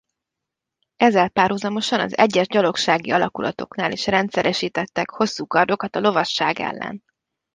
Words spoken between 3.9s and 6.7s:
is rendszeresítettek hosszú kardokat a lovasság